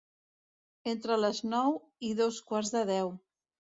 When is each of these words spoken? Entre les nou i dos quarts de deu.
Entre 0.93 1.17
les 1.25 1.41
nou 1.51 1.77
i 2.11 2.13
dos 2.23 2.43
quarts 2.49 2.73
de 2.79 2.83
deu. 2.93 3.13